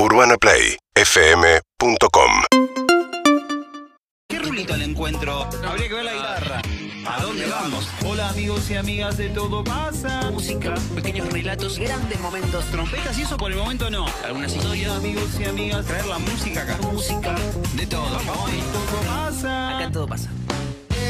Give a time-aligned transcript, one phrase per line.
[0.00, 2.30] UrbanaPlayFM.com
[4.28, 5.48] ¿Qué rulito al encuentro?
[5.66, 6.62] Habría que ver la guitarra.
[7.04, 7.88] ¿A dónde vamos?
[8.06, 10.30] Hola amigos y amigas de Todo Pasa.
[10.30, 12.64] Música, pequeños relatos, grandes momentos.
[12.66, 14.06] Trompetas y eso por el momento no.
[14.24, 15.84] Algunas historias, amigos y amigas.
[15.86, 16.78] Traer la música acá.
[16.92, 17.34] Música,
[17.74, 18.18] de todo.
[18.18, 19.78] Hoy Todo Pasa.
[19.78, 20.30] Acá todo pasa.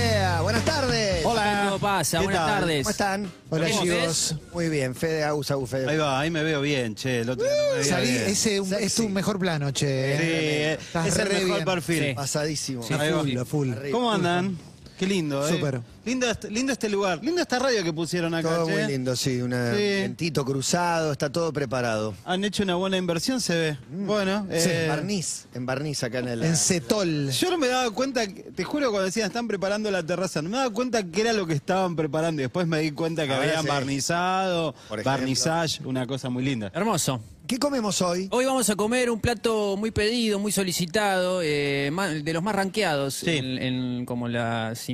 [0.02, 1.24] Yeah, buenas tardes.
[1.24, 1.64] Hola.
[1.68, 2.60] Todo pasa, ¿Qué buenas tal?
[2.60, 2.82] tardes.
[2.84, 3.32] ¿Cómo están?
[3.50, 4.34] Hola, ¿Cómo chicos.
[4.52, 5.90] Muy bien, Fede Agus, Agus, Fede.
[5.90, 7.20] Ahí va, ahí me veo bien, che.
[7.20, 8.22] El otro día no me veía Salí, bien.
[8.26, 9.86] ese un- es tu mejor plano, che.
[9.86, 11.64] Sí, eh, Estás es el mejor bien.
[11.64, 12.04] perfil.
[12.08, 12.14] Sí.
[12.14, 12.82] Pasadísimo.
[12.84, 13.20] Sí, Ahí va.
[13.20, 13.72] full, a full.
[13.90, 14.56] ¿Cómo andan?
[14.98, 15.52] Qué lindo, ¿eh?
[15.52, 15.80] Súper.
[16.08, 17.22] Lindo, este- lindo este lugar.
[17.22, 18.72] Lindo esta radio que pusieron acá, Todo che.
[18.72, 19.42] muy lindo, sí.
[19.42, 19.76] Un Sí.
[19.76, 22.14] vientito cruzado, está todo preparado.
[22.24, 23.78] Han hecho una buena inversión, se ve.
[23.90, 26.42] Bueno, Sí, eh, en barniz, en barniz acá en el...
[26.44, 27.30] En Cetol.
[27.30, 30.48] Yo no me daba cuenta, que- te juro cuando decían están preparando la terraza, no
[30.48, 33.34] me daba cuenta que era lo que estaban preparando y después me di cuenta que
[33.34, 33.68] habían sí.
[33.68, 36.72] barnizado, barnizage, una cosa muy linda.
[36.74, 37.20] Hermoso.
[37.46, 38.28] ¿Qué comemos hoy?
[38.30, 41.90] Hoy vamos a comer un plato muy pedido, muy solicitado, eh,
[42.22, 43.30] de los más rankeados, Sí.
[43.38, 44.86] en, en como las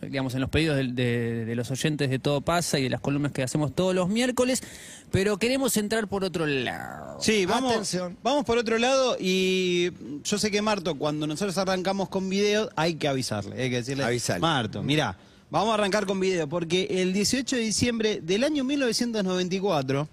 [0.00, 3.32] digamos, en los pedidos de, de los oyentes de Todo Pasa y de las columnas
[3.32, 4.62] que hacemos todos los miércoles,
[5.10, 7.18] pero queremos entrar por otro lado.
[7.20, 8.16] Sí, vamos, Atención.
[8.22, 9.90] vamos por otro lado y
[10.24, 14.04] yo sé que Marto, cuando nosotros arrancamos con video, hay que avisarle, hay que decirle,
[14.04, 14.40] Avisale.
[14.40, 15.16] Marto, mira,
[15.50, 20.08] vamos a arrancar con video porque el 18 de diciembre del año 1994,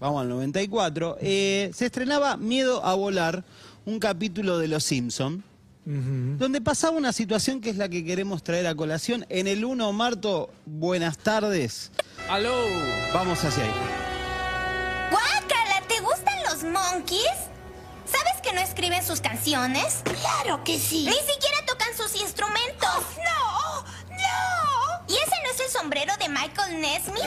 [0.00, 3.44] vamos al 94, eh, se estrenaba Miedo a volar,
[3.86, 4.90] un capítulo de Los
[5.86, 9.26] Donde pasaba una situación que es la que queremos traer a colación.
[9.28, 11.90] En el 1, Marto, buenas tardes.
[12.30, 12.54] ¡Aló!
[13.12, 13.72] Vamos hacia ahí.
[15.10, 17.20] Guácala, ¿te gustan los monkeys?
[18.06, 20.02] ¿Sabes que no escriben sus canciones?
[20.04, 21.04] Claro que sí.
[21.04, 22.88] Ni siquiera tocan sus instrumentos.
[23.18, 25.04] no, no.
[25.06, 27.24] ¿Y ese no es el sombrero de Michael Nesmith?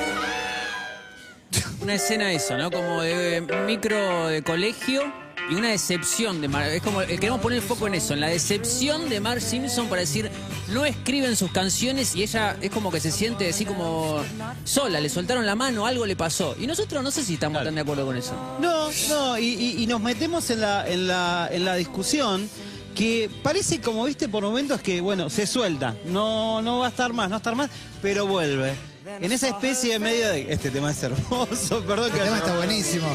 [1.80, 2.72] Una escena eso, ¿no?
[2.72, 6.68] Como de micro de colegio y una decepción de Mar.
[6.70, 9.88] Es como, eh, queremos poner el foco en eso, en la decepción de Mark Simpson
[9.88, 10.30] para decir,
[10.70, 14.22] no escriben sus canciones y ella es como que se siente así como
[14.66, 16.56] sola, le soltaron la mano, algo le pasó.
[16.60, 18.34] Y nosotros no sé si estamos tan de acuerdo con eso.
[18.62, 22.50] No, no, y, y- y nos metemos en la, en la, en la discusión
[22.96, 25.96] que parece como, viste, por momentos que, bueno, se suelta.
[26.06, 27.70] No, no va a estar más, no va a estar más,
[28.02, 28.74] pero vuelve.
[29.20, 30.52] En esa especie de medio de...
[30.52, 32.18] Este tema es hermoso, perdón que...
[32.20, 33.08] El tema está buenísimo.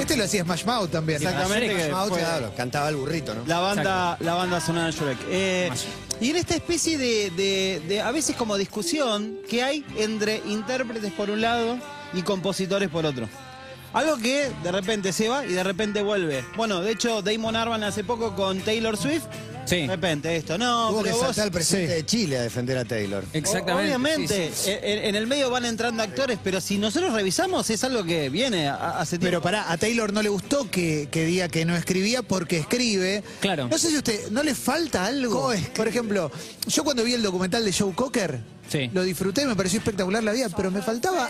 [0.00, 1.22] Este lo hacía Smash Mouth también.
[1.22, 1.68] Exactamente.
[1.68, 3.42] que Smash Mouth, fue- claro, cantaba el burrito, ¿no?
[3.46, 5.18] La banda, la banda sonora de Shrek.
[5.28, 5.70] Eh,
[6.20, 11.12] y en esta especie de, de- de, a veces como discusión que hay entre intérpretes
[11.12, 11.78] por un lado
[12.12, 13.28] y compositores por otro.
[13.92, 16.44] Algo que de repente se va y de repente vuelve.
[16.56, 19.24] Bueno, de hecho, Damon Arban hace poco con Taylor Swift.
[19.72, 19.80] Sí.
[19.82, 21.94] De repente esto, no, Tuvo que pero vos- saltar al presidente sí.
[21.96, 23.24] de Chile a defender a Taylor.
[23.32, 23.72] Exactamente.
[23.88, 24.70] Obviamente, sí, sí.
[24.82, 28.68] En, en el medio van entrando actores, pero si nosotros revisamos es algo que viene
[28.68, 29.26] a- hace tiempo.
[29.26, 33.22] Pero pará, a Taylor no le gustó que, que diga que no escribía porque escribe.
[33.40, 33.68] Claro.
[33.68, 35.52] No sé si usted, ¿no le falta algo?
[35.74, 36.30] Por ejemplo,
[36.66, 38.40] yo cuando vi el documental de Joe Cocker,
[38.72, 38.90] Sí.
[38.94, 41.28] lo disfruté, me pareció espectacular la vida, pero me faltaba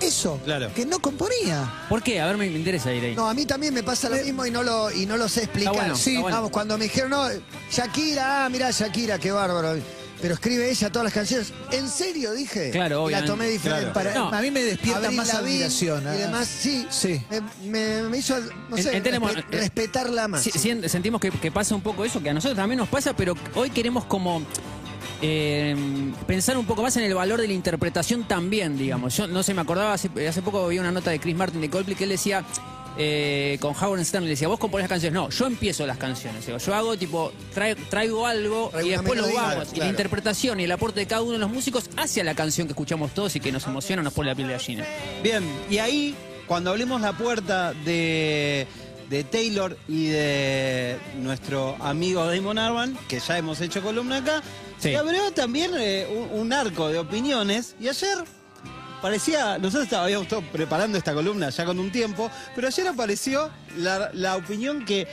[0.00, 0.72] eso, Claro.
[0.72, 1.86] que no componía.
[1.88, 2.20] ¿Por qué?
[2.20, 3.14] A ver, me, me interesa ir ahí.
[3.16, 5.42] No, a mí también me pasa lo mismo y no lo, y no lo sé
[5.44, 5.72] explicar.
[5.72, 6.36] Está bueno, sí, está bueno.
[6.36, 7.26] vamos, cuando me dijeron, no,
[7.70, 9.76] Shakira, ah, mirá Shakira, qué bárbaro.
[10.22, 11.52] Pero escribe ella todas las canciones.
[11.70, 12.32] ¿En serio?
[12.32, 12.70] Dije.
[12.70, 13.30] Claro, Y La obviamente.
[13.30, 13.90] tomé diferente.
[13.92, 14.28] Para- No.
[14.32, 16.02] A mí me despierta más admiración.
[16.04, 16.12] Y ah.
[16.12, 16.86] demás, sí.
[16.88, 17.20] Sí.
[17.28, 18.36] Me, me- me hizo,
[18.70, 20.42] no sé, Entendemos, respe- eh, respetarla más.
[20.42, 23.14] Sí, sí, sentimos que, que pasa un poco eso, que a nosotros también nos pasa,
[23.14, 24.40] pero hoy queremos como
[25.22, 25.76] eh,
[26.26, 29.16] pensar un poco más en el valor de la interpretación también, digamos.
[29.16, 31.70] Yo no sé, me acordaba, hace, hace poco vi una nota de Chris Martin de
[31.70, 32.44] Coldplay que él decía,
[32.96, 35.14] eh, con Howard Stern, le decía, vos componés las canciones.
[35.14, 36.46] No, yo empiezo las canciones.
[36.46, 39.68] Digo, yo hago tipo, traigo algo Traigo y después lo vamos.
[39.74, 42.66] Y la interpretación y el aporte de cada uno de los músicos hacia la canción
[42.66, 44.84] que escuchamos todos y que nos emociona, nos pone la piel de gallina.
[45.22, 46.14] Bien, y ahí,
[46.46, 48.66] cuando abrimos la puerta de,
[49.10, 54.42] de Taylor y de nuestro amigo Damon Arban, que ya hemos hecho columna acá,
[54.78, 54.90] Sí.
[54.90, 57.74] se abrió también eh, un, arco de opiniones.
[57.80, 58.18] Y ayer
[59.00, 64.10] parecía, nosotros habíamos estado preparando esta columna ya con un tiempo, pero ayer apareció la,
[64.12, 65.06] la opinión que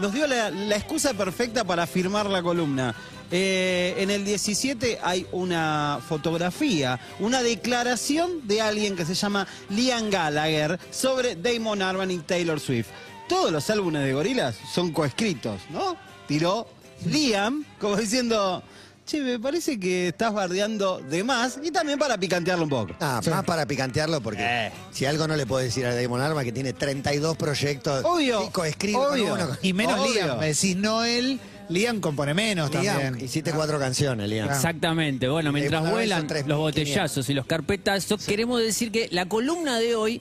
[0.00, 2.94] nos dio la, la excusa perfecta para firmar la columna.
[3.34, 10.10] Eh, en el 17 hay una fotografía, una declaración de alguien que se llama Liam
[10.10, 12.88] Gallagher sobre Damon Arban y Taylor Swift.
[13.30, 15.96] Todos los álbumes de Gorilas son coescritos, ¿no?
[16.28, 16.68] Tiró
[17.06, 18.62] Liam como diciendo,
[19.12, 22.94] che, me parece que estás bardeando de más y también para picantearlo un poco.
[23.00, 24.72] Ah, más para picantearlo porque Eh.
[24.90, 28.04] si algo no le puedo decir a Damon Arma que tiene 32 proyectos.
[28.04, 29.34] Obvio, Chico, escribe con obvio.
[29.34, 29.48] uno.
[29.62, 30.14] Y menos Obvio.
[30.24, 30.38] Liam.
[30.40, 31.38] Me decís no él,
[31.68, 33.24] Liam compone menos Liam, también.
[33.24, 34.48] hiciste cuatro canciones, Liam.
[34.50, 34.54] Ah.
[34.56, 35.28] Exactamente.
[35.28, 39.78] Bueno, mientras una vez vuelan los botellazos y los carpetazos, queremos decir que la columna
[39.78, 40.20] de hoy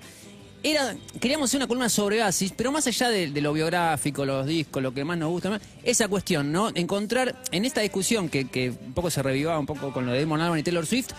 [0.64, 4.46] era, queríamos hacer una columna sobre Oasis, pero más allá de, de lo biográfico, los
[4.46, 6.70] discos, lo que más nos gusta, más, esa cuestión, ¿no?
[6.76, 10.20] Encontrar en esta discusión que, que un poco se revivaba un poco con lo de
[10.22, 11.10] Damon Albarn y Taylor Swift,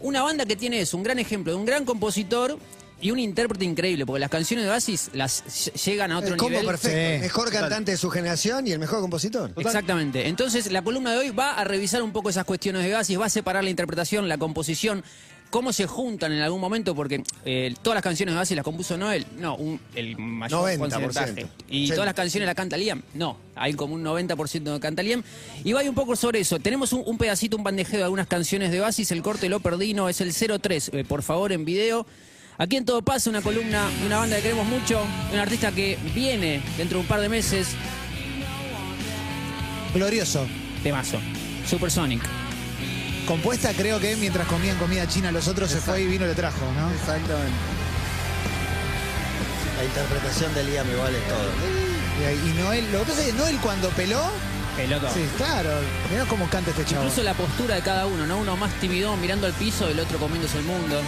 [0.00, 2.58] una banda que tiene eso, un gran ejemplo de un gran compositor
[2.98, 6.36] y un intérprete increíble, porque las canciones de Oasis las ll- llegan a otro El
[6.38, 6.66] combo nivel.
[6.66, 6.96] perfecto.
[6.96, 7.04] Sí.
[7.04, 9.52] El mejor cantante de su generación y el mejor compositor.
[9.54, 10.26] Exactamente.
[10.28, 13.26] Entonces, la columna de hoy va a revisar un poco esas cuestiones de Oasis, va
[13.26, 15.04] a separar la interpretación, la composición,
[15.50, 18.96] cómo se juntan en algún momento, porque eh, todas las canciones de Oasis las compuso
[18.96, 19.26] Noel.
[19.38, 21.00] No, un- el mayor 90%.
[21.04, 21.46] porcentaje.
[21.68, 21.92] Y Sí.
[21.92, 23.02] todas las canciones las canta Liam.
[23.14, 25.22] No, hay como un 90% de canta Liam.
[25.64, 26.58] Y va a ir un poco sobre eso.
[26.58, 29.10] Tenemos un, un pedacito, un bandejeo de algunas canciones de Oasis.
[29.12, 30.90] El corte lo perdí, no, es el 03.
[30.92, 32.06] eh, por favor, en video.
[32.58, 35.02] Aquí en Todo Pasa, una columna de una banda que queremos mucho,
[35.32, 37.68] un artista que viene dentro de un par de meses.
[39.94, 40.46] Glorioso.
[40.82, 41.18] Temazo.
[41.68, 42.22] Supersonic.
[43.26, 46.34] Compuesta creo que mientras comían comida china los otros se fue y vino y le
[46.34, 46.90] trajo, ¿no?
[46.92, 47.52] Exactamente.
[49.78, 51.50] La interpretación de Liam igual es todo.
[52.20, 54.22] Y, ahí- y Noel, lo que pasa es que Noel cuando peló,
[54.76, 55.10] Pelota.
[55.12, 55.70] sí, claro,
[56.10, 57.02] mirá cómo canta este chavo.
[57.02, 58.38] Incluso la postura de cada uno, ¿no?
[58.38, 61.02] Uno más timidón mirando al piso, el otro comiéndose el mundo.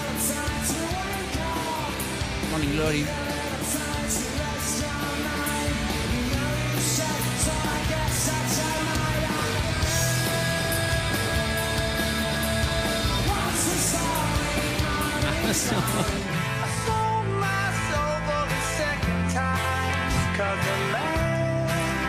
[2.51, 3.07] Morning Glory.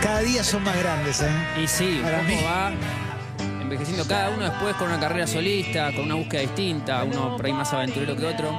[0.02, 1.30] Cada día son más grandes, ¿eh?
[1.62, 2.38] Y sí, Para cómo mí.
[2.44, 2.72] va
[3.62, 7.54] envejeciendo cada uno después con una carrera solista, con una búsqueda distinta, uno por ahí
[7.54, 8.52] más aventurero que otro.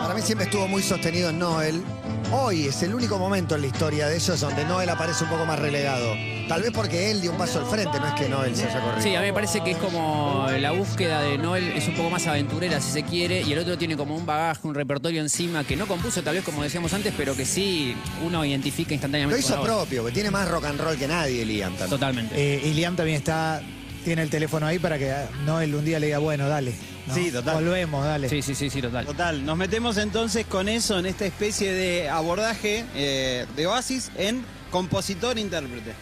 [0.00, 1.82] Para mí siempre estuvo muy sostenido en Noel.
[2.30, 5.46] Hoy es el único momento en la historia de ellos donde Noel aparece un poco
[5.46, 6.12] más relegado.
[6.46, 8.80] Tal vez porque él dio un paso al frente, no es que Noel se haya
[8.82, 9.02] corrido.
[9.02, 12.10] Sí, a mí me parece que es como la búsqueda de Noel es un poco
[12.10, 15.64] más aventurera si se quiere y el otro tiene como un bagaje, un repertorio encima
[15.64, 19.40] que no compuso tal vez como decíamos antes, pero que sí uno identifica Lo instantáneamente.
[19.40, 19.78] hizo con la voz.
[19.86, 21.70] propio, que tiene más rock and roll que nadie, Liam.
[21.72, 21.90] también.
[21.90, 22.34] Totalmente.
[22.36, 23.62] Eh, y Liam también está,
[24.04, 26.74] tiene el teléfono ahí para que ah, Noel un día le diga, bueno, dale.
[27.06, 27.14] ¿no?
[27.14, 27.54] Sí, total.
[27.64, 28.28] Volvemos, dale.
[28.28, 29.06] Sí, sí, sí, sí, total.
[29.06, 34.44] Total, nos metemos entonces con eso en esta especie de abordaje eh, de Oasis en
[34.70, 35.92] compositor-intérprete.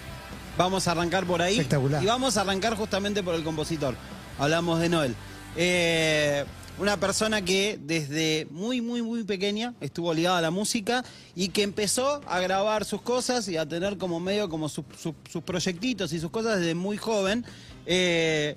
[0.58, 1.54] Vamos a arrancar por ahí.
[1.54, 2.02] Espectacular.
[2.02, 3.94] Y vamos a arrancar justamente por el compositor.
[4.38, 5.14] Hablamos de Noel.
[5.56, 6.44] Eh,
[6.78, 11.04] una persona que desde muy, muy, muy pequeña estuvo ligada a la música
[11.34, 15.14] y que empezó a grabar sus cosas y a tener como medio como sus, sus-
[15.30, 17.44] sus proyectitos y sus cosas desde muy joven.
[17.86, 18.56] Eh,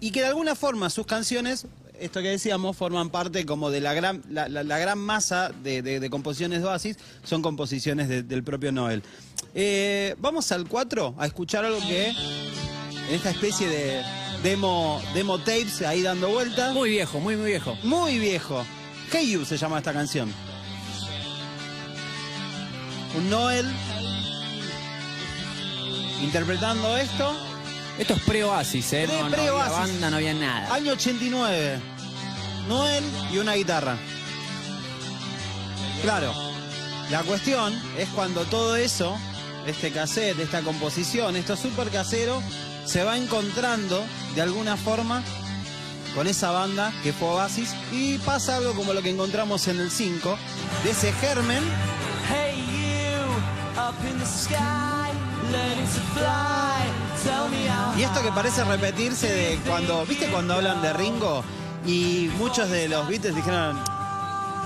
[0.00, 1.66] y que de alguna forma sus canciones,
[1.98, 5.82] esto que decíamos, forman parte como de la gran, la, la- la gran masa de,
[5.82, 9.02] de- de composiciones de Oasis, son composiciones de- del propio Noel.
[9.54, 14.02] Eh, vamos al 4 a escuchar algo que en esta especie de
[14.44, 16.72] demo, demo tapes ahí dando vueltas.
[16.74, 17.76] Muy viejo, muy, muy viejo.
[17.82, 18.64] Muy viejo.
[19.10, 20.32] Hey You se llama esta canción.
[23.16, 23.66] Un Noel
[26.22, 27.34] interpretando esto.
[27.98, 29.04] Esto es pre-Oasis, ¿eh?
[29.06, 29.72] Pre- No, no había pre-Oasis.
[29.72, 30.74] banda, no había nada.
[30.74, 31.80] Año 89.
[32.68, 33.96] Noel y una guitarra.
[36.02, 36.32] Claro.
[37.10, 39.16] La cuestión es cuando todo eso,
[39.66, 42.42] este cassette, esta composición, esto súper casero,
[42.84, 44.04] se va encontrando
[44.34, 45.22] de alguna forma
[46.14, 49.90] con esa banda que fue Oasis y pasa algo como lo que encontramos en el
[49.90, 50.38] 5,
[50.84, 51.62] de ese germen
[52.30, 55.10] Hey you, up in the sky,
[55.50, 57.07] learning to fly.
[57.96, 61.42] Y esto que parece repetirse de cuando, ¿viste cuando hablan de Ringo?
[61.86, 63.76] Y muchos de los Beatles dijeron,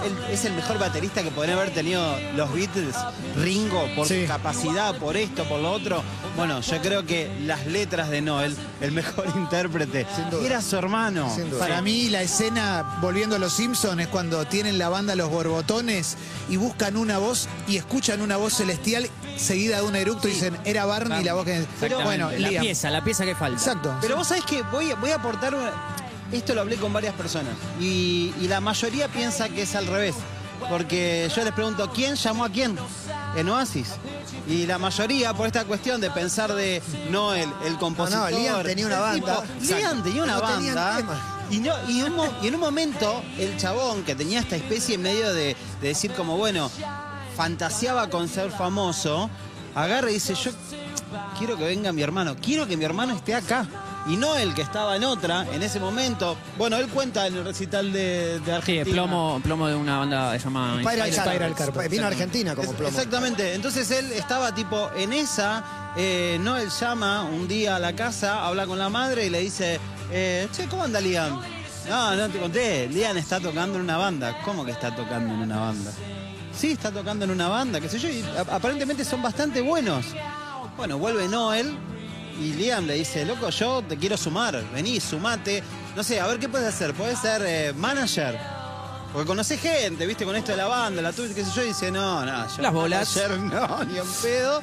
[0.04, 2.04] "Él es el mejor baterista que podrían haber tenido
[2.36, 2.94] los Beatles,
[3.36, 4.22] Ringo, por Sí.
[4.22, 6.02] su capacidad, por esto, por lo otro.
[6.36, 10.06] Bueno, yo creo que las letras de Noel, el mejor intérprete,
[10.44, 11.34] era su hermano.
[11.58, 16.16] Para mí la escena, volviendo a los Simpsons, es cuando tienen la banda Los Borbotones
[16.50, 20.56] y buscan una voz y escuchan una voz celestial seguida de un eructo y dicen,
[20.64, 21.56] era Barney la voz que...
[21.58, 22.04] Exactamente.
[22.04, 22.62] bueno, la Liam.
[22.62, 23.58] pieza, la pieza que falta.
[23.58, 23.94] Exacto.
[24.00, 25.72] Pero vos sabés que voy, voy a aportar una-
[26.30, 30.14] Esto lo hablé con varias personas y, y la mayoría piensa que es al revés.
[30.68, 32.78] Porque yo les pregunto, ¿quién llamó a quién?
[33.36, 33.88] En Oasis.
[34.46, 37.48] Y la mayoría, por esta cuestión de pensar de no el,
[37.80, 38.30] compositor.
[38.30, 39.44] No, no, Liam tenía una el tipo, banda.
[39.60, 40.02] Liam Exacto.
[40.04, 40.96] tenía una No tenían banda.
[40.98, 41.28] tema.
[41.50, 44.96] Y, no, y, un mo- y en un momento, el chabón que tenía esta especie
[44.98, 46.70] medio de, de decir como, bueno,
[47.36, 49.28] fantaseaba con ser famoso,
[49.74, 50.50] agarra y dice, yo
[51.38, 53.66] quiero que venga mi hermano, quiero que mi hermano esté acá.
[54.08, 56.36] Y no el que estaba en otra, en ese momento.
[56.58, 58.84] Bueno, él cuenta en el recital de, de Sí, Argentina.
[58.96, 61.88] plomo, plomo de una banda llamada Spiral Spiral.
[61.88, 62.88] Vino a Argentina como plomo.
[62.88, 63.54] Exactamente.
[63.54, 65.92] Entonces él estaba tipo en esa.
[65.96, 69.78] eh, Noel llama un día a la casa, habla con la madre y le dice:
[70.10, 71.40] eh, Che, ¿cómo anda Liam?
[71.88, 72.88] No, no te conté.
[72.88, 74.36] Liam está tocando en una banda.
[74.44, 75.92] ¿Cómo que está tocando en una banda?
[76.54, 80.06] Sí, está tocando en una banda, qué sé yo, y aparentemente son bastante buenos.
[80.76, 81.76] Bueno, vuelve Noel
[82.40, 85.62] y Liam le dice, loco, yo te quiero sumar, vení, sumate.
[85.96, 86.94] No sé, a ver qué puedes hacer.
[86.94, 88.38] Puedes ser eh, manager.
[89.12, 91.68] Porque conoces gente, viste, con esto de la banda, la tuya, qué sé yo, y
[91.68, 93.14] dice, no, no, yo Las bolas.
[93.16, 94.62] manager no, ni en pedo.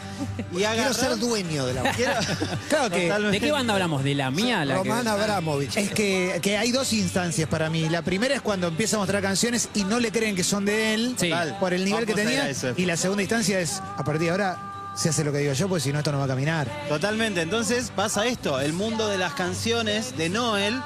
[0.51, 2.13] Y Quiero agarró- ser dueño de la Quiero-
[2.69, 3.39] Claro que- Totalmente.
[3.39, 4.03] ¿De qué banda hablamos?
[4.03, 4.65] ¿De la mía?
[4.65, 5.77] La que- Román Abramovich.
[5.77, 7.87] Es que, que hay dos instancias para mí.
[7.89, 10.95] La primera es cuando empieza a mostrar canciones y no le creen que son de
[10.95, 11.31] él Sí.
[11.59, 12.49] por el nivel que Vamos a tenía.
[12.49, 12.73] eso.
[12.75, 14.57] Y la segunda instancia es, a partir de ahora,
[14.95, 16.67] se hace lo que digo yo, porque si no, esto no va a caminar.
[16.89, 20.81] Totalmente, entonces pasa esto, el mundo de las canciones de Noel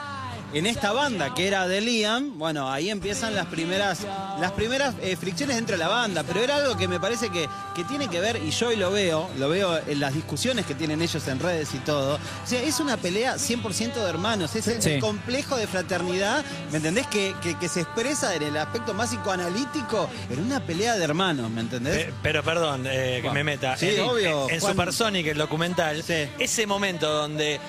[0.53, 3.99] en esta banda que era de Liam, bueno, ahí empiezan las primeras,
[4.39, 7.47] las primeras eh, fricciones dentro de la banda, pero era algo que me parece que,
[7.75, 10.75] que tiene que ver, y yo hoy lo veo, lo veo en las discusiones que
[10.75, 14.67] tienen ellos en redes y todo, o sea, es una pelea 100% de hermanos, es
[14.67, 14.91] el, Sí.
[14.91, 17.07] el complejo de fraternidad, ¿me entendés?
[17.07, 21.49] Que, que- que se expresa en el aspecto más psicoanalítico en una pelea de hermanos,
[21.49, 22.05] ¿me entendés?
[22.05, 23.75] Pe- Pero perdón, eh, que me meta.
[23.77, 24.73] Sí, en, obvio, En Juan.
[24.73, 26.27] Supersonic, el documental, Sí.
[26.39, 27.59] ese momento donde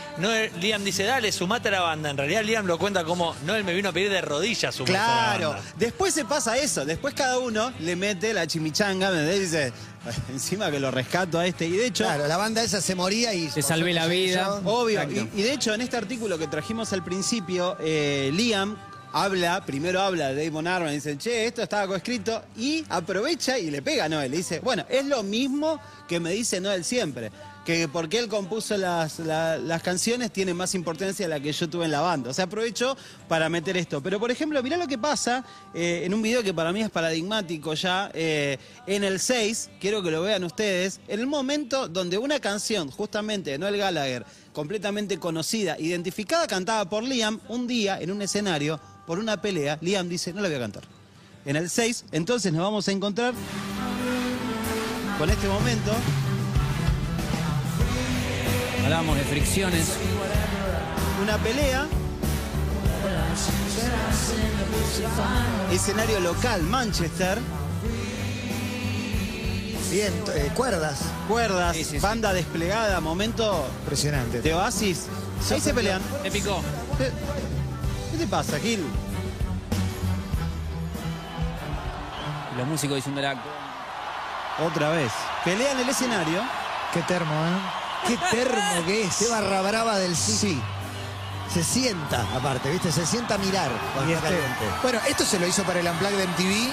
[0.60, 2.10] Liam dice, dale, sumate a la banda.
[2.10, 5.50] En realidad Liam lo cuenta como Noel me vino a pedir de rodillas la Claro,
[5.50, 5.64] banda.
[5.78, 9.36] después se pasa eso, después cada uno le mete la chimichanga, ¿me?
[9.36, 9.72] Y dice,
[10.32, 13.32] encima que lo rescato a este, y de hecho, Claro, la banda esa se moría
[13.34, 13.48] y...
[13.48, 14.60] Te salvé la vida.
[14.64, 18.76] obvio, y, y de hecho en este artículo que trajimos al principio, eh, Liam
[19.12, 23.70] habla, primero habla de Damon Arman, y dice, che, esto estaba coescrito, y aprovecha y
[23.70, 27.30] le pega a Noel, le dice, bueno, es lo mismo que me dice Noel siempre.
[27.64, 31.86] Que porque él compuso las, la- las canciones tiene más importancia la que yo tuve
[31.86, 32.28] en la banda.
[32.28, 32.94] O sea, aprovechó
[33.26, 34.02] para meter esto.
[34.02, 35.42] Pero, por ejemplo, mirá lo que pasa
[35.72, 38.10] eh, en un video que para mí es paradigmático ya.
[38.12, 42.90] eh, en el 6, quiero que lo vean ustedes, en el momento donde una canción,
[42.90, 48.78] justamente de Noel Gallagher, completamente conocida, identificada, cantada por Liam, un día en un escenario,
[49.06, 50.82] por una pelea, Liam dice, no la voy a cantar.
[51.46, 53.32] En el 6, entonces nos vamos a encontrar
[55.18, 55.92] con este momento.
[58.84, 59.88] Hablábamos de fricciones.
[61.22, 61.86] una pelea.
[65.72, 67.38] Escenario local, Manchester.
[69.90, 71.00] Bien, eh, cuerdas.
[71.28, 71.98] Cuerdas, Sí, sí, sí.
[71.98, 74.42] banda desplegada, momento Impresionante.
[74.42, 75.06] de oasis.
[75.50, 76.02] Ahí se pelean.
[76.24, 76.60] Épico.
[76.98, 77.10] ¿Qué,
[78.10, 78.84] qué te pasa, Gil?
[82.56, 83.34] Los músicos diciendo la...
[84.64, 85.12] Otra vez.
[85.44, 86.40] Pelea en el escenario.
[86.92, 87.83] Qué termo, ¿eh?
[88.06, 89.16] Qué termo que es.
[89.16, 90.60] Qué barra brava del sí.
[91.52, 92.90] Se sienta, aparte, ¿viste?
[92.90, 94.64] Se sienta a mirar cuando está este- caliente.
[94.82, 96.72] bueno, esto se lo hizo para el Unplugged de MTV,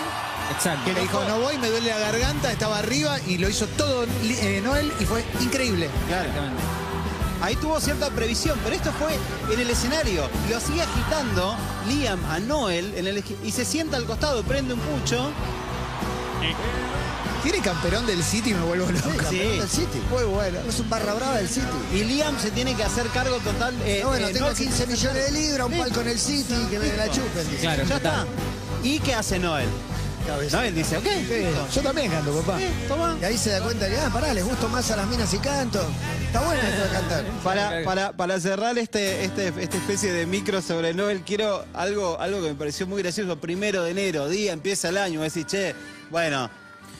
[0.55, 0.85] Exacto.
[0.85, 4.05] que le dijo, no voy, me duele la garganta, estaba arriba y lo hizo todo
[4.23, 5.87] eh, Noel y fue increíble.
[6.07, 6.29] Claro.
[7.43, 9.17] Ahí tuvo cierta previsión, pero esto fue
[9.53, 10.27] en el escenario.
[10.49, 11.55] Lo sigue agitando
[11.87, 15.31] Liam a Noel en el, y se sienta al costado, prende un pucho.
[17.43, 19.17] Tiene camperón del City y me vuelvo Sí, loco.
[19.17, 19.99] campeón del City.
[20.11, 20.59] Muy bueno.
[20.67, 21.65] Es un barra brava del City.
[21.93, 23.73] Y Liam se tiene que hacer cargo total.
[23.85, 25.79] eh, No, bueno, eh, tengo se 15 tiene que millones de libras, un Sí.
[25.79, 27.49] palco en el City, que me la chupen.
[27.49, 27.61] dice.
[27.61, 28.25] Claro, Ya está.
[28.83, 29.67] ¿Y qué hace Noel?
[30.27, 30.57] Cabeza.
[30.57, 31.67] Noel dice, ok, listo.
[31.73, 32.59] Yo también canto, papá.
[32.59, 33.17] Sí, toma.
[33.19, 35.39] Y ahí se da cuenta que, ah, pará, les gusto más a las minas y
[35.39, 35.83] canto.
[36.27, 37.23] Está bueno esto de cantar.
[37.43, 42.39] Para, para, para cerrar este, este, esta especie de micro sobre Noel, quiero algo, algo
[42.43, 43.37] que me pareció muy gracioso.
[43.39, 45.73] Primero de enero, día, empieza el año, decís, che,
[46.11, 46.51] bueno,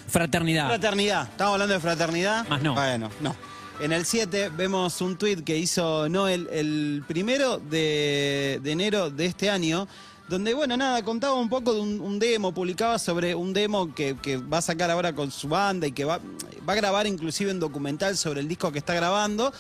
[0.08, 0.68] Fraternidad.
[0.68, 1.28] fraternidad.
[1.30, 2.48] ¿Estamos hablando de fraternidad?
[2.48, 2.74] Más no.
[2.74, 3.36] Bueno, no.
[3.80, 9.26] En el 7 vemos un tuit que hizo Noel el primero de, de enero de
[9.26, 9.88] este año,
[10.28, 14.16] donde, bueno, nada, contaba un poco de un, un demo, publicaba sobre un demo que,
[14.22, 16.20] que va a sacar ahora con su banda y que va,
[16.68, 19.52] va a grabar inclusive un documental sobre el disco que está grabando.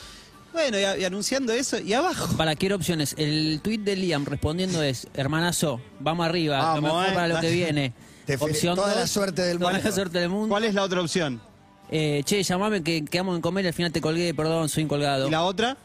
[0.54, 2.36] Bueno, y, a- y anunciando eso, y abajo.
[2.38, 3.16] Para, quiero opciones.
[3.18, 7.12] El tuit de Liam respondiendo es, hermanazo, vamos arriba, lo Vamos, mejor eh.
[7.14, 7.94] para lo que viene.
[8.26, 9.88] Te fel- toda la suerte del toda mundo.
[9.90, 10.50] la suerte del mundo.
[10.50, 11.42] ¿Cuál es la otra opción?
[11.90, 15.28] Eh, che, llamame que quedamos en comer y al final te colgué, perdón, soy colgado.
[15.28, 15.76] ¿Y la otra?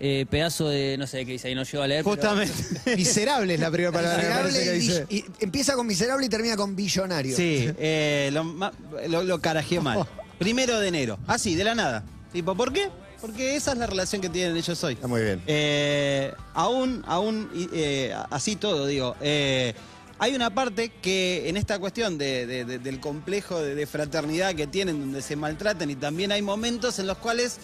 [0.00, 2.02] Eh, pedazo de, no sé qué dice ahí, no llego a leer.
[2.04, 2.54] pero- Justamente.
[2.96, 5.06] Miserable es la primera palabra que Miserable parece que y, dice.
[5.10, 7.36] y empieza con miserable y termina con billonario.
[7.36, 8.72] Sí, eh, lo, ma-
[9.08, 10.06] lo, lo carajeé mal.
[10.38, 11.18] Primero de enero.
[11.26, 12.04] Así, de la nada.
[12.32, 12.88] Tipo, ¿por qué?
[13.22, 14.92] Porque esa es la relación que tienen ellos hoy.
[14.94, 15.42] Está muy bien.
[15.46, 19.16] Eh, aún, aún, y, eh, así todo, digo.
[19.22, 19.72] eh,
[20.18, 24.54] hay una parte que en esta cuestión de- de- de- del complejo de, de fraternidad
[24.54, 27.56] que tienen, donde se maltratan, y también hay momentos en los cuales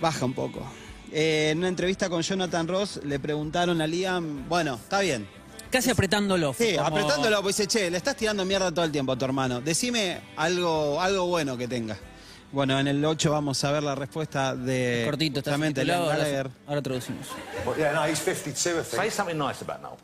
[0.00, 0.60] baja un poco.
[1.12, 5.28] Eh, en una entrevista con Jonathan Ross le preguntaron a Liam, bueno, está bien,
[5.70, 6.54] Casi apretándolo.
[6.56, 9.24] Sí, como- apretándolo, pues dice, che, le estás tirando mierda todo el tiempo a tu
[9.24, 9.60] hermano.
[9.60, 11.96] Decime algo, algo bueno que tenga.
[12.56, 16.16] Bueno, en el 8 vamos a ver la respuesta de Cortito, está justamente Liam ahora,
[16.16, 16.50] Gallagher.
[16.66, 17.26] ahora traducimos.
[17.66, 19.12] But yeah, no, he's 52, I Say think.
[19.12, 19.98] something nice about Noel.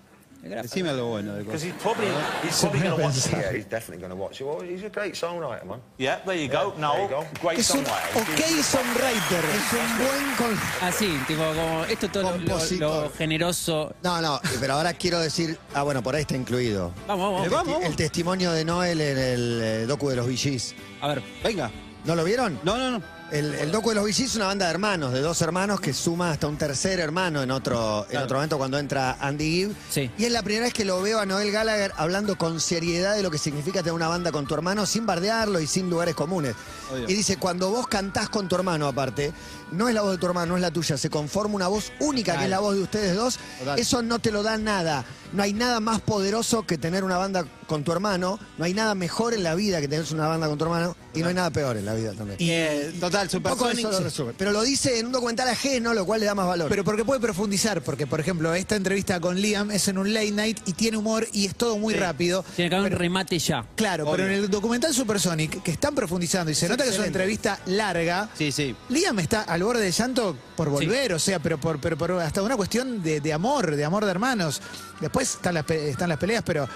[0.62, 2.09] Decime algo bueno de Because he's probably,
[2.44, 3.30] he's probably going to watch it.
[3.32, 4.44] Yeah, he's definitely going to watch it.
[4.47, 5.80] Well, he's a great songwriter, man.
[5.97, 6.75] Yeah, there you go.
[6.75, 7.26] Yeah, Noel, there you go.
[7.40, 8.21] great Es un songwriter.
[8.21, 9.44] ok songwriter.
[9.56, 13.94] Es un buen con- Así, tipo, como esto es todo lo- lo, generoso.
[14.02, 15.59] No, no, pero ahora quiero decir.
[15.73, 16.92] Ah, bueno, por ahí está incluido.
[17.09, 17.47] Vamos, vamos.
[17.47, 20.75] Eh, vamos, El testimonio de Noel en el eh, docu de los VGs.
[21.00, 21.71] A ver, Venga.
[22.04, 22.59] ¿No lo vieron?
[22.64, 23.02] No, no, no.
[23.30, 25.94] El, el docu de los VGs es una banda de hermanos, de dos hermanos que
[25.94, 28.25] suma hasta un tercer hermano en otro, en Claro.
[28.26, 29.75] otro momento cuando entra Andy Gibb.
[29.88, 30.11] Sí.
[30.18, 33.23] Y es la primera vez que lo veo a Noel Gallagher hablando con seriedad de
[33.23, 36.54] lo que significa tener una banda con tu hermano sin bardearlo y sin lugares comunes.
[36.92, 37.09] Obvio.
[37.09, 39.32] Y dice, cuando vos cantás con tu hermano aparte,
[39.73, 41.93] no es la voz de tu hermano, no es la tuya, se conforma una voz
[42.00, 43.38] única que es la voz de ustedes dos.
[43.59, 43.79] Total.
[43.79, 45.05] Eso no te lo da nada.
[45.33, 48.38] No hay nada más poderoso que tener una banda con tu hermano.
[48.59, 50.95] No hay nada mejor en la vida que tener una banda con tu hermano.
[51.14, 52.37] Y no hay nada peor en la vida también.
[52.38, 53.79] Y, eh, total, Supersonic.
[53.79, 54.33] eso lo resume.
[54.37, 56.69] Pero lo dice en un documental ajeno, lo cual le da más valor.
[56.69, 60.33] Pero porque puede profundizar, porque por ejemplo esta entrevista con Liam es en un late
[60.33, 62.45] night y tiene humor y es todo muy rápido.
[62.55, 63.64] tiene que haber un remate ya.
[63.75, 67.07] Claro, pero en el documental Supersonic, que están profundizando y se nota que es una
[67.07, 68.75] entrevista larga, Sí, sí.
[68.91, 72.42] Liam está al borde del llanto por volver, o sea, pero por, pero por hasta
[72.42, 74.61] una cuestión de, de amor, de amor de hermanos.
[75.00, 76.69] Después están las, pe- están las peleas, pero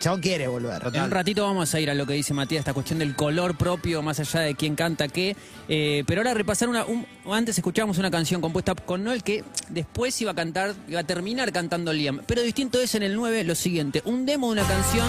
[0.00, 0.82] chabón quiere volver.
[0.92, 3.56] En un ratito vamos a ir a lo que dice Matías, esta cuestión del color
[3.56, 5.36] propio, más allá de quién canta qué.
[5.68, 6.84] Eh, pero ahora repasar una.
[6.84, 11.04] un- antes escuchábamos una canción compuesta con Noel que después iba a cantar, iba a
[11.04, 12.20] terminar cantando Liam.
[12.26, 15.06] Pero distinto es en el 9 lo siguiente: un demo de una canción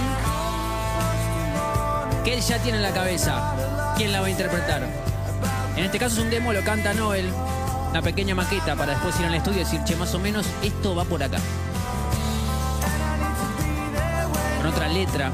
[2.23, 3.93] que él ya tiene en la cabeza.
[3.97, 5.14] ¿Quién la va a interpretar?
[5.75, 7.29] En este caso es un demo, lo canta Noel,
[7.89, 10.95] una pequeña maqueta para después ir al estudio y decir, che, más o menos esto
[10.95, 11.37] va por acá.
[14.57, 15.31] Con otra letra.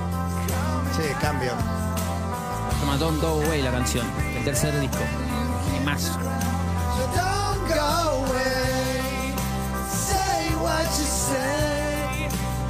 [0.95, 1.51] Sí, cambio.
[2.73, 4.05] Se llama Don't Go Away la canción,
[4.35, 4.97] el tercer disco.
[5.79, 6.11] Y más.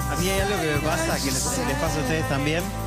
[0.10, 2.81] A mí hay algo que me pasa, que les, les pasa a ustedes también.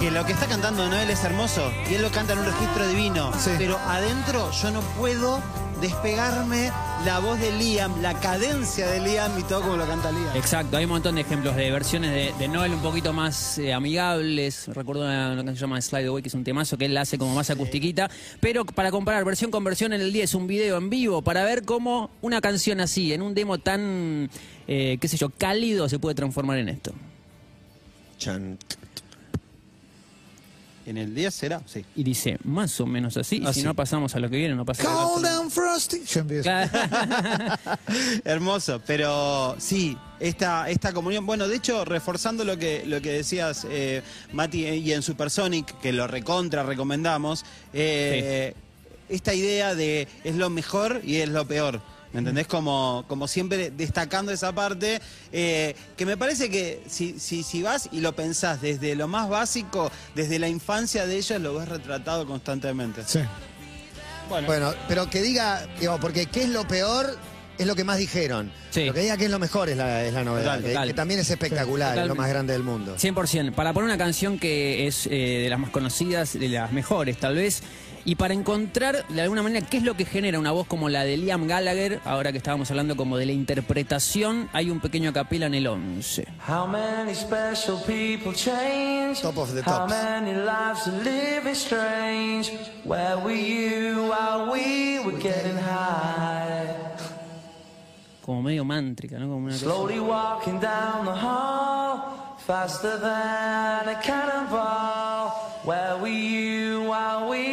[0.00, 2.88] Que lo que está cantando Noel es hermoso y él lo canta en un registro
[2.88, 3.32] divino.
[3.38, 3.50] Sí.
[3.58, 5.42] Pero adentro yo no puedo
[5.82, 6.70] despegarme
[7.04, 10.34] la voz de Liam, la cadencia de Liam y todo como lo canta Liam.
[10.34, 13.74] Exacto, hay un montón de ejemplos de versiones de, de Noel un poquito más eh,
[13.74, 14.68] amigables.
[14.68, 17.18] Recuerdo una, una que se llama Slide Away, que es un temazo que él hace
[17.18, 18.10] como más acustiquita.
[18.40, 21.66] Pero para comparar versión con versión en el 10, un video en vivo para ver
[21.66, 24.30] cómo una canción así, en un demo tan,
[24.66, 26.94] eh, qué sé yo, cálido, se puede transformar en esto.
[28.18, 28.58] Chan.
[30.86, 31.84] En el 10 será, sí.
[31.94, 33.36] Y dice, más o menos así.
[33.36, 33.62] y si Así.
[33.62, 35.04] no pasamos a lo que viene, no pasa nada.
[35.04, 36.02] Cold and frosty.
[36.06, 36.50] Yo empiezo.
[38.24, 41.26] Hermoso, pero sí, esta, esta comunión.
[41.26, 45.78] Bueno, de hecho, reforzando lo que, lo que decías, eh, Mati, eh, y en Supersonic,
[45.80, 48.54] que lo recontra recomendamos, eh,
[49.08, 51.80] esta idea de es lo mejor y es lo peor.
[52.12, 52.46] ¿Me entendés?
[52.46, 55.00] Como, como siempre destacando esa parte,
[55.32, 59.28] eh, que me parece que si, si, si vas y lo pensás desde lo más
[59.28, 63.02] básico, desde la infancia de ellos, lo ves retratado constantemente.
[63.06, 63.20] Sí.
[64.28, 67.16] Bueno, pero que diga, digo, porque qué es lo peor
[67.58, 68.50] es lo que más dijeron.
[68.70, 68.86] Sí.
[68.86, 70.88] Lo que diga qué es lo mejor es la, es la novedad, Total, que, total.
[70.88, 72.96] que también es espectacular, es lo más grande del mundo.
[72.96, 73.52] 100%.
[73.52, 77.34] Para poner una canción que es eh, de las más conocidas, de las mejores tal
[77.34, 77.62] vez,
[78.04, 81.04] y para encontrar de alguna manera qué es lo que genera una voz como la
[81.04, 85.46] de Liam Gallagher, ahora que estábamos hablando como de la interpretación, hay un pequeño capela
[85.46, 86.26] en el 11.
[86.48, 89.20] How many special people change?
[89.20, 89.90] Top of the How tops.
[89.92, 92.50] many lives are living strange?
[92.84, 96.76] Where were you while we were getting high?
[98.24, 99.26] Como medio mántrica, ¿no?
[99.26, 105.32] Como una cosa- Slowly walking down the hall, faster than a cannonball.
[105.64, 107.49] Where were you while we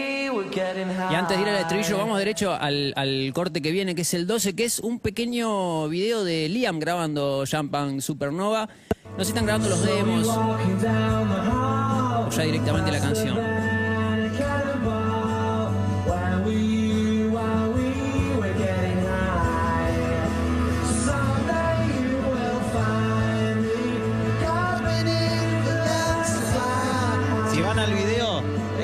[1.17, 4.27] antes de ir al estribillo, vamos derecho al, al corte que viene, que es el
[4.27, 8.69] 12, que es un pequeño video de Liam grabando Champagne Supernova.
[9.17, 10.57] No sé si están grabando los demos o
[12.29, 13.66] ya directamente la canción.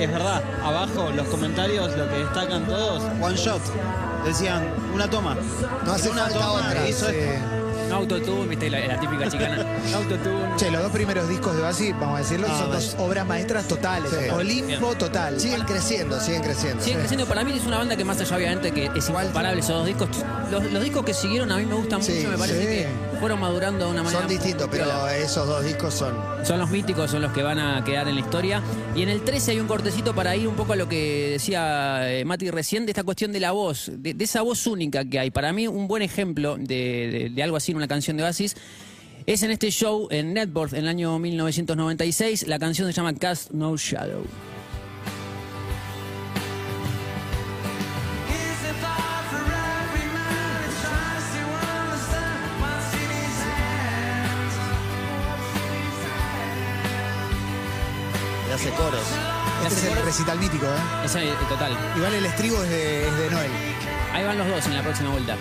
[0.05, 3.61] Es verdad, abajo los comentarios lo que destacan todos, one shot.
[4.25, 4.63] Decían,
[4.93, 5.35] una toma.
[5.85, 6.87] No hace una falta toma, otra.
[6.87, 7.05] es- sí.
[7.89, 9.57] No autotune, viste, la, la típica chicana.
[9.91, 10.55] No autotune.
[10.57, 13.67] Che, los dos primeros discos de Oasis, vamos a decirlo, Ah, son dos obras maestras
[13.67, 14.09] totales.
[14.09, 14.29] Sí.
[14.29, 15.39] Olimpo total.
[15.39, 16.81] Siguen creciendo, siguen creciendo.
[16.81, 17.25] Siguen creciendo.
[17.27, 20.07] Para mí es una banda que más allá, obviamente, que es incomparable esos dos discos.
[20.49, 22.29] Los, los discos que siguieron a mí me gustan Sí, mucho.
[22.29, 22.65] Me parece sí.
[22.67, 22.87] que
[23.23, 24.19] fueron madurando de una manera.
[24.19, 25.17] Son distintos, pero piola.
[25.17, 26.13] esos dos discos son.
[26.43, 28.61] Son los míticos, son los que van a quedar en la historia.
[28.95, 32.11] Y en el 13 hay un cortecito para ir un poco a lo que decía
[32.11, 35.19] eh, Mati recién, de esta cuestión de la voz, de, de esa voz única que
[35.19, 35.31] hay.
[35.31, 38.55] Para mí, un buen ejemplo de, de- de algo así en una canción de Oasis
[39.25, 42.45] es en este show en Networth en el año 1996.
[42.47, 44.23] La canción se llama Cast No Shadow.
[58.63, 59.01] Hace coros.
[59.67, 61.05] Este es el recital mítico, ¿eh?
[61.05, 61.11] Es
[61.49, 61.77] total.
[61.95, 63.51] Igual el estribo es de, es de Noel.
[64.13, 65.35] Ahí van los dos en la próxima vuelta.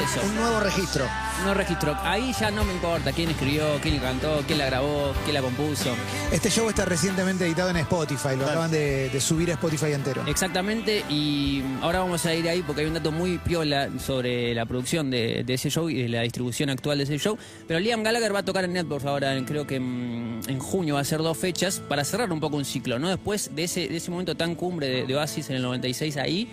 [0.00, 1.00] Dos conforman eso.
[1.38, 1.96] Un nuevo registro.
[2.02, 5.40] Ahí ya no me importa quién escribió, quién la cantó, quién la grabó, quién la
[5.42, 5.94] compuso.
[6.32, 10.22] Este show está recientemente editado en Spotify, lo acaban de, de subir a Spotify entero.
[10.26, 14.66] Exactamente, y ahora vamos a ir ahí porque hay un dato muy piola sobre la
[14.66, 17.38] producción de, de ese show y de la distribución actual de ese show.
[17.66, 20.94] Pero Liam Gallagher va a tocar en Network ahora, en- creo que en, en junio
[20.96, 23.08] va a ser dos fechas para cerrar un poco un ciclo, ¿no?
[23.08, 26.48] Después de ese, de ese momento tan cumbre de, de Oasis en el 96 ahí,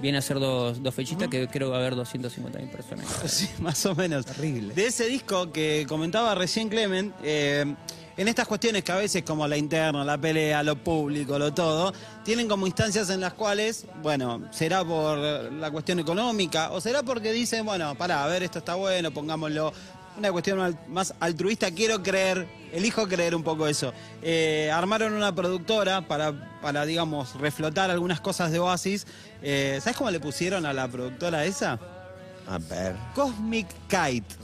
[0.00, 3.06] viene a ser dos, dos fechitas que creo que va a haber 250.000 personas.
[3.26, 4.26] Sí, más o menos.
[4.26, 4.74] Terrible.
[4.74, 7.74] De ese disco que comentaba recién Clement, eh,
[8.16, 11.92] en estas cuestiones que a veces como la interna, la pelea, lo público, lo todo,
[12.24, 17.32] tienen como instancias en las cuales, bueno, será por la cuestión económica o será porque
[17.32, 19.72] dicen, bueno, pará, a ver, esto está bueno, pongámoslo.
[20.18, 23.94] Una cuestión más altruista, quiero creer, elijo creer un poco eso.
[24.20, 29.06] Eh, armaron una productora para, para, digamos, reflotar algunas cosas de Oasis.
[29.42, 31.78] Eh, ¿Sabes cómo le pusieron a la productora esa?
[32.48, 32.96] A ver.
[33.14, 34.41] Cosmic Kite.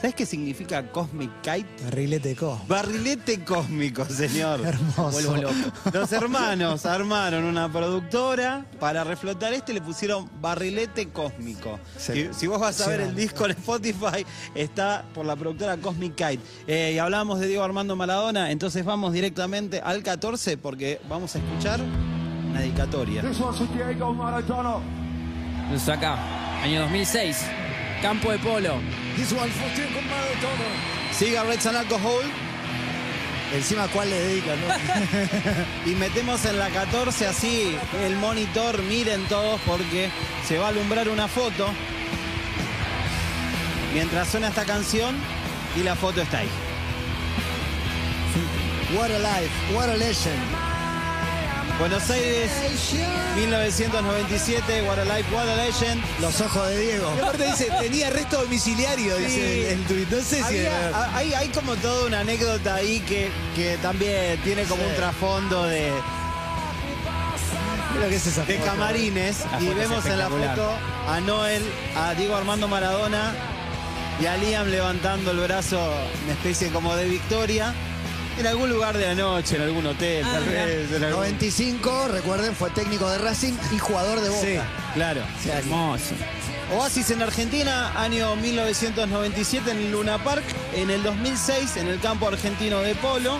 [0.00, 1.84] ¿Sabes qué significa Cosmic Kite?
[1.84, 2.58] Barrilete de co.
[2.66, 4.60] Barrilete cósmico, señor.
[4.64, 5.10] Hermoso.
[5.10, 5.54] Vuelvo loco.
[5.92, 11.78] Los hermanos armaron una productora para reflotar este le pusieron barrilete cósmico.
[11.98, 16.14] Si, si vos vas a ver el disco en Spotify, está por la productora Cosmic
[16.14, 16.40] Kite.
[16.66, 21.40] Eh, y hablábamos de Diego Armando Maradona, entonces vamos directamente al 14 porque vamos a
[21.40, 21.78] escuchar
[22.48, 23.20] una dedicatoria.
[23.20, 24.76] This for Diego Maradona.
[25.92, 26.18] Acá,
[26.62, 27.44] año 2006,
[28.00, 28.80] campo de polo.
[29.16, 29.68] This one for.
[31.12, 32.22] Cigarettes and Alcohol.
[33.52, 34.56] Encima, ¿cuál le dedican?
[34.60, 34.74] no?
[35.90, 40.08] Y metemos en la 14 así el monitor, miren todos porque
[40.46, 41.68] se va a alumbrar una foto
[43.92, 45.16] mientras suena esta canción
[45.76, 46.48] y la foto está ahí.
[48.96, 50.69] What a life, what a legend.
[51.80, 52.50] Buenos Aires,
[53.36, 56.02] 1997, What a Life, What a Legend.
[56.20, 57.10] Los ojos de Diego.
[57.16, 60.10] Y aparte dice, tenía arresto domiciliario, dice el, el tuit.
[60.10, 60.58] No sé si...
[61.14, 65.90] Hay, hay como toda una anécdota ahí que, que también tiene como un trasfondo de,
[67.94, 68.66] Mira lo que es esa de foto.
[68.70, 70.70] camarines y vemos en la foto
[71.08, 71.62] a Noel,
[71.96, 73.32] a Diego Armando Maradona
[74.20, 75.80] y a Liam levantando el brazo,
[76.24, 77.74] una especie como de victoria,
[78.40, 80.64] en algún lugar de la noche, en algún hotel, Ah, tal mirá.
[80.66, 80.90] vez.
[80.92, 84.46] en algún- 95, recuerden, fue técnico de Racing y jugador de Boca.
[84.46, 84.56] Sí,
[84.94, 85.22] claro.
[85.46, 86.14] Hermoso.
[86.76, 92.28] Oasis en Argentina, año 1997 en el Luna Park, en el 2006 en el campo
[92.28, 93.38] argentino de polo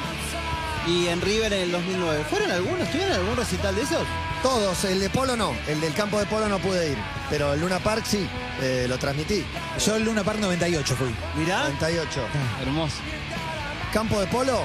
[0.87, 2.25] y en River en el 2009.
[2.29, 2.81] ¿Fueron algunos?
[2.81, 4.07] ¿Estuvieron en algún recital de esos?
[4.43, 7.61] Todos, el de Polo no, el del campo de Polo no pude ir, pero el
[7.61, 8.27] Luna Park sí,
[8.63, 9.45] eh, lo transmití.
[9.85, 11.15] Yo el Luna Park 98 fui.
[11.37, 11.65] Mirá.
[11.65, 12.21] 98.
[12.63, 12.97] Hermoso.
[13.93, 14.63] ¿Campo de Polo?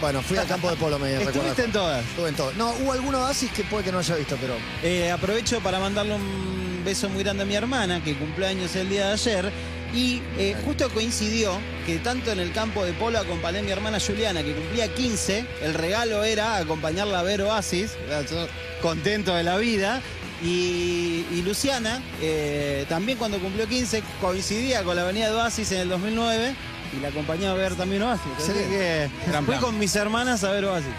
[0.00, 1.30] Bueno, fui al campo de Polo, me recuerdo.
[1.30, 2.04] Estuviste en todas.
[2.04, 2.52] Estuve en todo.
[2.52, 6.14] No, hubo alguno Oasis que puede que no haya visto, pero Eh, aprovecho para mandarle
[6.14, 9.52] un beso muy grande a mi hermana, que cumple años el día de ayer.
[9.94, 13.98] Y eh, justo coincidió que tanto en el campo de polo acompañé a mi hermana
[13.98, 15.46] Juliana, que cumplía 15.
[15.62, 17.92] El regalo era acompañarla a ver Oasis.
[18.30, 18.46] Yo
[18.82, 20.02] Contento de la vida.
[20.44, 25.80] Y, y Luciana, eh, también cuando cumplió 15, coincidía con la avenida de Oasis en
[25.80, 26.54] el 2009.
[26.96, 28.26] Y la acompañé a ver también Oasis.
[28.38, 29.08] Así que
[29.44, 30.90] fui con mis hermanas a ver Oasis.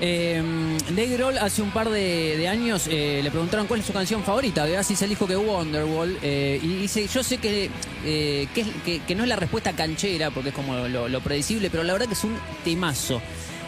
[0.00, 0.42] Eh,
[0.90, 4.24] Dave Grohl hace un par de, de años eh, le preguntaron cuál es su canción
[4.24, 4.64] favorita.
[4.66, 6.18] De Oasis él dijo que Wonderwall.
[6.20, 7.70] eh, y dice, yo sé que,
[8.04, 11.20] eh, que, es- que- que no es la respuesta canchera, porque es como lo, lo
[11.20, 13.22] predecible, pero la verdad que es un temazo.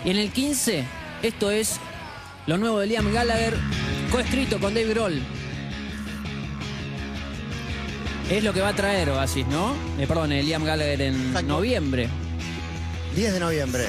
[0.05, 0.85] Y en el 15,
[1.23, 1.79] esto es
[2.47, 3.55] Lo nuevo de Liam Gallagher,
[4.11, 5.21] coescrito con Dave Grohl.
[8.31, 9.75] Es lo que va a traer Oasis, ¿no?
[9.99, 11.47] Eh, perdón, eh, Liam Gallagher en Exacto.
[11.49, 12.09] noviembre.
[13.15, 13.87] 10 de noviembre.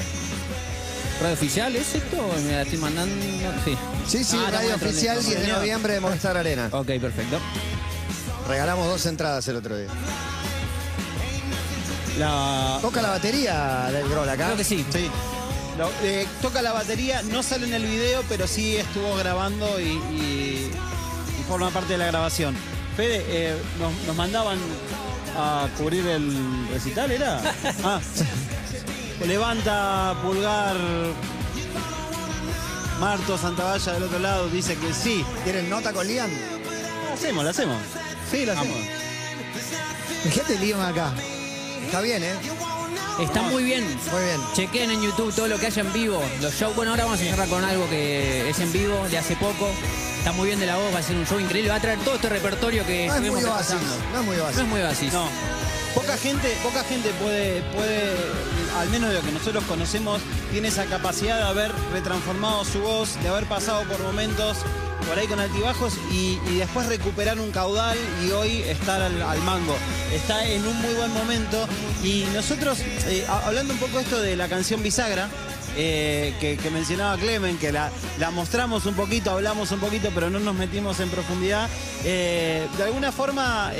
[1.20, 2.16] ¿Radio oficial es esto?
[2.46, 3.14] Me la estoy mandando.
[3.64, 3.76] Sí.
[4.06, 6.68] Sí, sí, Ah, radio oficial, 10 de noviembre de Movistar Arena.
[6.72, 7.38] Ok, perfecto.
[8.48, 9.88] Regalamos dos entradas el otro día.
[12.18, 14.46] La, Toca la batería del Grol acá.
[14.46, 14.84] Creo que sí.
[16.02, 20.70] Eh, toca la batería, no sale en el video, pero sí estuvo grabando y, y-
[21.38, 22.56] y forma parte de la grabación.
[22.98, 24.58] Fede, eh, nos, nos mandaban
[25.36, 27.40] a cubrir el recital, ¿era?
[27.84, 28.00] Ah.
[29.24, 30.76] Levanta, pulgar.
[32.98, 35.24] Marto Santavalla del otro lado dice que sí.
[35.44, 36.28] ¿Quieren nota con Liam?
[37.06, 37.76] La hacemos, la hacemos.
[38.32, 38.78] Sí, la hacemos.
[40.24, 41.12] Fíjate Liam acá.
[41.86, 42.34] Está bien, ¿eh?
[43.18, 43.84] Está muy bien.
[43.84, 44.40] Muy bien.
[44.54, 46.22] Chequen en YouTube todo lo que haya en vivo.
[46.40, 49.34] Los shows, bueno, ahora vamos a cerrar con algo que es en vivo de hace
[49.36, 49.70] poco.
[50.18, 51.70] Está muy bien de la voz, va a ser un show increíble.
[51.70, 53.30] Va a traer todo este repertorio que No es muy.
[53.30, 54.58] No es muy No oasis.
[54.60, 55.12] es muy oasis.
[55.12, 55.28] No.
[55.94, 58.14] Poca gente, poca gente puede, puede,
[58.78, 60.20] al menos de lo que nosotros conocemos,
[60.52, 64.58] tiene esa capacidad de haber retransformado su voz, de haber pasado por momentos
[65.08, 69.74] por ahí con altibajos y, después recuperar un caudal y hoy estar al, mango.
[70.12, 71.66] Está en un muy buen momento.
[72.04, 75.28] Y nosotros, eh, hablando un poco esto de la canción Bisagra,
[75.76, 77.90] eh, que, mencionaba Clemen, que la,
[78.32, 81.68] mostramos un poquito, hablamos un poquito, pero no nos metimos en profundidad.
[82.04, 83.72] eh, de alguna forma,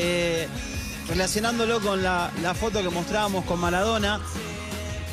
[1.08, 4.20] relacionándolo con la, foto que mostrábamos con Maradona,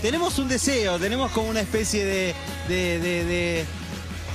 [0.01, 3.65] tenemos un deseo, tenemos como una especie de-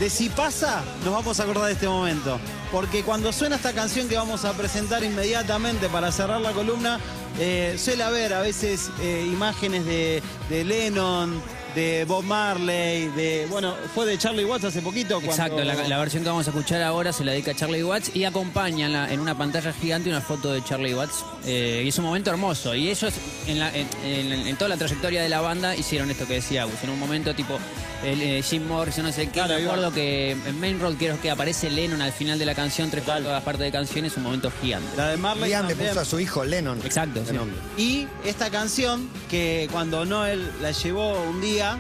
[0.01, 2.41] de si pasa, nos vamos a acordar de este momento.
[2.73, 6.99] Porque cuando suena esta canción que vamos a presentar inmediatamente para cerrar la columna,
[7.39, 10.23] eh, suele haber a veces eh, imágenes de,
[10.65, 11.43] Lennon,
[11.75, 13.47] de Bob Marley, de.
[13.51, 15.21] Bueno, fue de Charlie Watts hace poquito.
[15.23, 18.25] Exacto, la, versión que vamos a escuchar ahora se la dedica a Charlie Watts y
[18.25, 21.27] acompaña en, una pantalla gigante una foto de Charlie Watts.
[21.45, 22.75] Eh, y es un momento hermoso.
[22.75, 23.13] Y ellos,
[23.47, 26.83] en toda la trayectoria de la banda, hicieron esto que decía Agus.
[26.85, 27.59] En un momento tipo
[28.05, 29.33] el, eh, Jim Morrison, no sé qué.
[29.33, 32.55] Claro, me acuerdo que en Main Road creo que aparece Lennon al final de la
[32.55, 34.97] canción, tres cuartas partes de canción, es un momento gigante.
[34.97, 35.51] La de Marley.
[35.51, 36.81] Liam le puso a su hijo Lennon.
[36.85, 37.37] Exacto, de sí.
[37.77, 41.79] Y esta canción, que cuando Noel la llevó un día,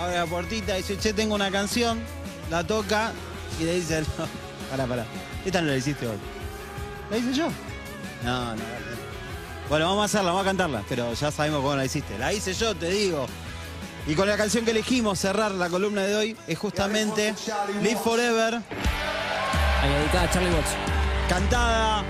[0.00, 2.00] abre la puertita y dice, che, tengo una canción,
[2.50, 3.12] la toca
[3.60, 4.26] y le dice, no,
[4.70, 5.06] pará, pará,
[5.44, 6.16] esta no la hiciste vos.
[7.10, 7.48] ¿La hice yo?
[8.24, 9.12] No, no, no.
[9.68, 12.18] Bueno, vamos a hacerla, vamos a cantarla, pero ya sabemos cómo la hiciste.
[12.18, 13.26] La hice yo, te digo.
[14.06, 17.34] Y con la canción que elegimos cerrar la columna de hoy es justamente
[17.82, 20.70] Live Forever, Ahí dedicada a Charlie Watts.
[21.28, 22.04] cantada,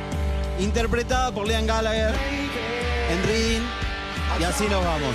[0.58, 2.14] interpretada por Liam Gallagher
[3.10, 3.62] en Reading.
[4.40, 5.14] Y así nos vamos.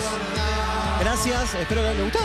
[1.00, 2.20] Gracias, espero que les gustó.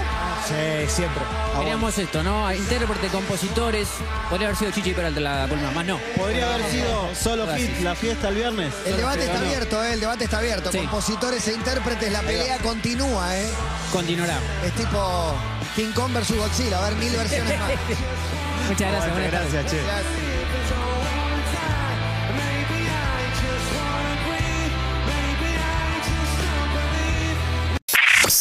[0.49, 1.23] Sí, siempre.
[1.59, 2.53] Queríamos esto, ¿no?
[2.53, 3.89] Intérprete, compositores.
[4.31, 5.99] Podría haber sido Chichi Peralta la columna, más no.
[6.17, 7.71] Podría haber sido solo Gracias.
[7.71, 8.73] hit la fiesta el viernes.
[8.87, 9.93] El debate está abierto, ¿eh?
[9.93, 10.73] El debate está abierto.
[10.73, 10.79] Sí.
[10.79, 13.49] Compositores e intérpretes, la pelea continúa, ¿eh?
[13.93, 14.39] Continuará.
[14.65, 15.35] Es tipo
[15.77, 16.79] King Kong versus Godzilla.
[16.79, 17.71] A ver, mil versiones más.
[18.69, 19.53] Muchas gracias, buenas tardes.
[19.53, 20.32] Gracias, che.